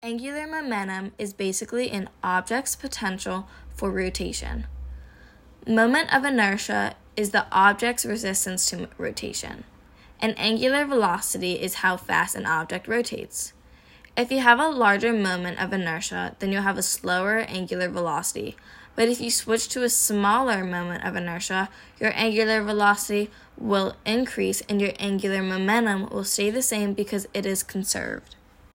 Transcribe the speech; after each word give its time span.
Angular 0.00 0.46
momentum 0.46 1.10
is 1.18 1.32
basically 1.32 1.90
an 1.90 2.08
object's 2.22 2.76
potential 2.76 3.48
for 3.74 3.90
rotation. 3.90 4.68
Moment 5.66 6.14
of 6.14 6.24
inertia 6.24 6.94
is 7.16 7.30
the 7.30 7.46
object's 7.50 8.06
resistance 8.06 8.70
to 8.70 8.88
rotation. 8.96 9.64
And 10.20 10.38
angular 10.38 10.84
velocity 10.84 11.54
is 11.54 11.82
how 11.82 11.96
fast 11.96 12.36
an 12.36 12.46
object 12.46 12.86
rotates. 12.86 13.52
If 14.16 14.30
you 14.30 14.38
have 14.38 14.60
a 14.60 14.68
larger 14.68 15.12
moment 15.12 15.60
of 15.60 15.72
inertia, 15.72 16.36
then 16.38 16.52
you'll 16.52 16.62
have 16.62 16.78
a 16.78 16.82
slower 16.82 17.38
angular 17.40 17.88
velocity. 17.88 18.54
But 18.94 19.08
if 19.08 19.20
you 19.20 19.32
switch 19.32 19.68
to 19.70 19.82
a 19.82 19.88
smaller 19.88 20.62
moment 20.62 21.04
of 21.04 21.16
inertia, 21.16 21.70
your 21.98 22.12
angular 22.14 22.62
velocity 22.62 23.32
will 23.56 23.96
increase 24.06 24.60
and 24.68 24.80
your 24.80 24.92
angular 25.00 25.42
momentum 25.42 26.08
will 26.08 26.22
stay 26.22 26.50
the 26.50 26.62
same 26.62 26.94
because 26.94 27.26
it 27.34 27.44
is 27.44 27.64
conserved. 27.64 28.36